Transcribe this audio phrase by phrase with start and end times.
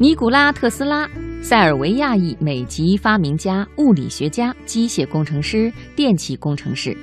[0.00, 1.06] 尼古拉·特斯拉，
[1.42, 6.96] 塞尔维亚裔美籍发明家、物理学家、机械工程师、电气工程师。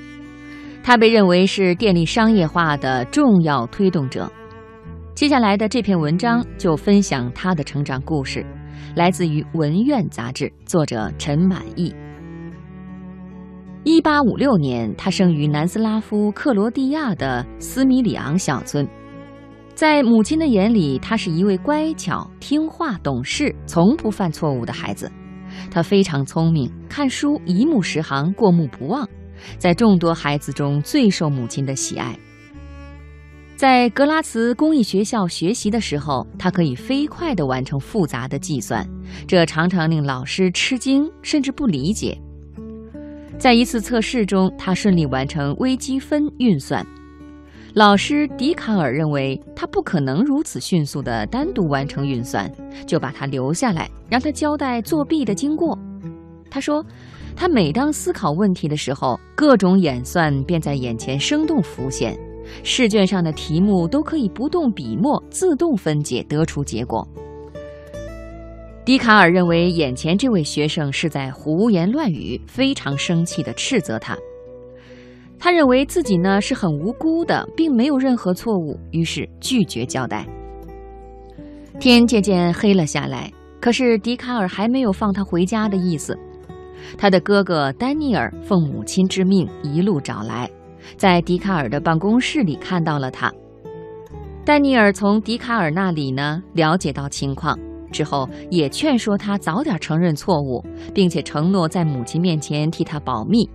[0.82, 4.28] 他被认为是电力商业化的重要推动者。
[5.14, 8.44] 接下来的这篇文章就分享他的成长故事，
[8.96, 11.93] 来自于《文苑》杂志，作者陈满意。
[13.84, 18.88] 一八五六年，他生于南斯拉夫克罗地亚的斯米里昂小村。
[19.78, 25.07] 在母亲的眼里，他是一位乖巧、听话、懂事、从不犯错误的孩子。
[25.69, 29.07] 他非常聪明，看书一目十行，过目不忘，
[29.60, 32.17] 在众多孩子中最受母亲的喜爱。
[33.55, 38.83] 在格拉茨公益学校学习的时候，他可以飞快地完成复杂的计算，
[39.27, 42.19] 这常常令老师吃惊，甚至不理解。
[43.38, 46.83] 在一次测试中，他顺利完成微积分运算。
[47.77, 52.52] 老师笛卡尔认为他不可能如此迅速地单独完成运算，
[52.88, 55.77] 就把他留下来，让他交代作弊的经过。
[56.50, 56.84] 他说，
[57.36, 62.19] 他每当思考问题的时候，各种演算便在眼前生动浮现，
[62.64, 67.08] 试卷上的题目都可以不动笔墨自动分解得出结果。
[68.84, 74.17] 笛卡尔认为眼前这位学生是在胡言乱语，非常生气地斥责他。
[75.39, 80.27] 他认为自己呢是很无辜的，并没有任何错误，于是拒绝交代。
[81.79, 86.17] 天渐渐黑了下来，可是笛卡尔还没有放他回家的意思。
[86.97, 90.49] 他的哥哥丹尼尔奉母亲之命一路找来，
[90.95, 93.31] 在笛卡尔的办公室里看到了他。
[94.44, 97.57] 丹尼尔从笛卡尔那里呢了解到情况
[97.91, 100.63] 之后，也劝说他早点承认错误，
[100.94, 103.47] 并且承诺在母亲面前替他保密。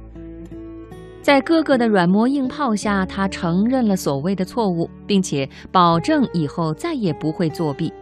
[1.23, 7.93] 在哥哥的软磨硬泡下，他承认了所谓的错误，并且保证以后再也不会作弊。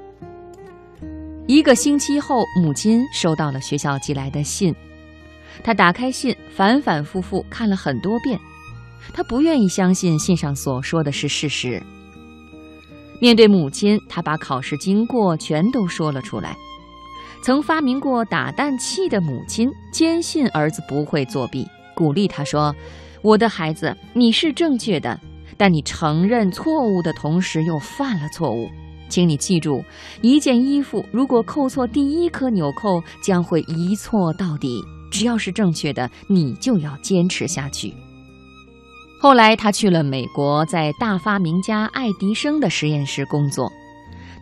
[1.47, 4.75] 一个星期后，母亲收到了学校寄来的信，
[5.62, 8.41] 他打开信，反反复复看了很多遍，
[9.12, 11.83] 他不愿意相信信上所说的是事实。
[13.21, 16.56] 面对母亲，他把考试经过全都说了出来。
[17.43, 22.75] 曾发明过打蛋器的母亲坚信儿子不会作弊，鼓励他说。
[23.22, 25.19] 我的孩子，你是正确的，
[25.56, 28.69] 但你承认错误的同时又犯了错误。
[29.08, 29.84] 请你记住，
[30.22, 34.81] 一件衣服如果扣错第一颗纽扣，将会一错到底。
[35.10, 37.92] 只要是正确的，你就要坚持下去。
[39.20, 43.70] 后来，他去了美国，在大发明家爱迪生的实验室工作。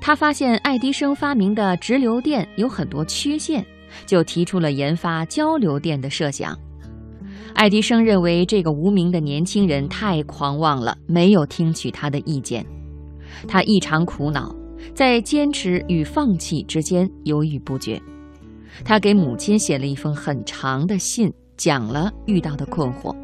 [0.01, 3.65] 他发现爱迪生发明的直流电有很多缺陷，
[4.07, 6.57] 就提出了研发交流电的设想。
[7.55, 12.65] 爱迪生认为这个无名的年轻人太狂妄了，没有听取他的意见。
[13.47, 14.55] 他异常苦恼，
[14.95, 18.01] 在坚持与放弃之间犹豫不决。
[18.85, 23.15] 他给母亲写了一封很长的信，讲了遇到的困惑。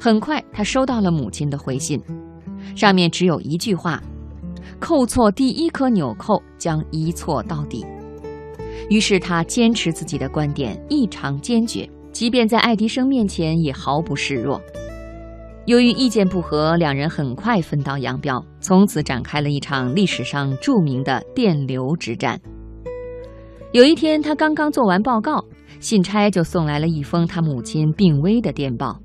[0.00, 2.00] 很快，他收到了母亲的回信，
[2.74, 4.02] 上面只有一句话
[4.80, 7.84] ：“扣错第一颗纽扣，将一错到底。”
[8.88, 11.88] 于是他坚持自己的观点，异常坚决。
[12.12, 14.60] 即便在爱迪生面前也毫不示弱。
[15.64, 22.40] 由于意见不合，两人很快分道扬镳，从此展开了一场历史上著名的电流之战。
[23.72, 25.42] 有一天，他刚刚做完报告，
[25.80, 28.98] 信差就送来了一封他母亲病危的电报。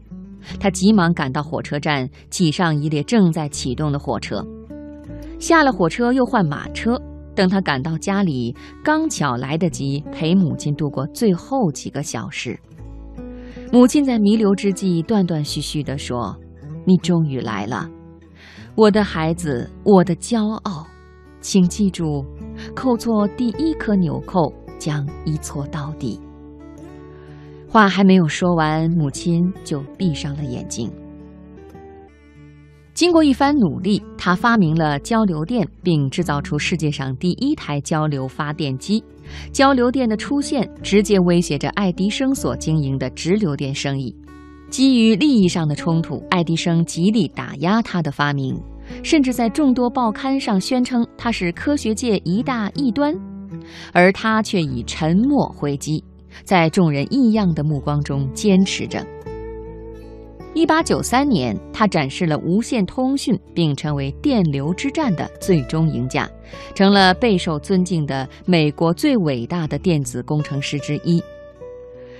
[0.59, 4.44] 他急忙赶到火车站，挤上一列正在启动的火车。
[5.40, 7.00] 下了火车，又换马车。
[7.35, 12.59] 等他赶到家里，刚巧来得及陪母亲度过最后几个小时。
[13.72, 16.35] 母亲在弥留之际断断续续地说
[16.85, 17.89] ：“你终于来了，
[18.75, 20.88] 我的孩子，我的骄傲，
[21.41, 22.25] 请记住，
[22.73, 26.19] 扣错第一颗纽扣将一错到底。”
[27.69, 30.89] 话还没有说完，母亲就闭上了眼睛。
[32.97, 39.03] 经过一番努力，他发明了交流电，并制造出世界上第一台交流发电机。
[39.52, 44.11] 交流电的出现直接威胁着爱迪生所经营的直流电生意。
[44.72, 48.59] 基于利益上的冲突，爱迪生极力打压他的发明，
[49.03, 53.14] 甚至在众多报刊上宣称他是科学界一大异端，
[53.94, 56.03] 而他却以沉默回击，
[56.44, 59.05] 在众人异样的目光中坚持着。
[60.58, 66.28] 一八九三年，他展示了无线通讯，并成为电流之战的最终赢家，
[66.74, 71.24] 成了备受尊敬的美国最伟大的电子工程师之一。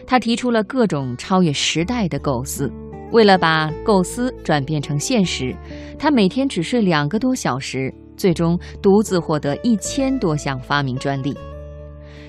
[0.06, 2.72] 他提出了各种超越时代的构思，
[3.12, 5.56] 为了把构思转变成现实，
[5.98, 11.36] 他每天只睡两个多小时，最终独自获得一千多项发明专利。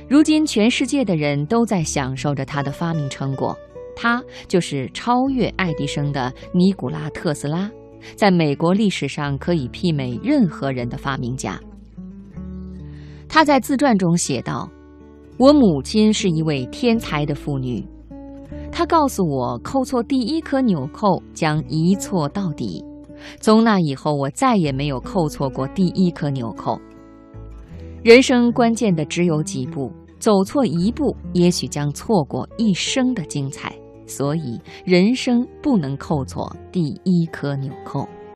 [0.09, 3.55] 如今，全世界的人都在享受着他的发明成果。
[4.01, 7.69] 他就是超越爱迪生的尼古拉·特斯拉，
[8.15, 11.61] 在美国历史上可以媲美任何人的发明家。
[13.29, 14.71] 他在自传中写道
[15.37, 17.85] ：“我母亲是一位天才的妇女，
[18.71, 22.85] 她告诉我，扣错第一颗纽扣将一错到底。
[23.41, 26.81] 从那以后，我再也没有扣错过第一颗纽扣。
[28.05, 29.91] 人生关键的只有几步，
[30.21, 33.75] 走错一步，也许将错过一生的精彩。”
[34.09, 38.09] 所以，人生不能扣错第一颗纽扣。